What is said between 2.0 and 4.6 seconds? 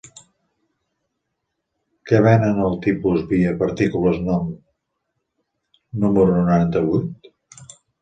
Què venen al TIPUS_VIA PARTICULES NOM